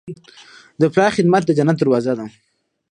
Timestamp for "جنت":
1.57-1.77